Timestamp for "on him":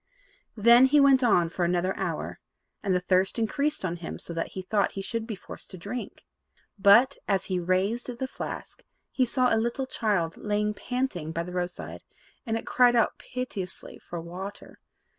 3.85-4.17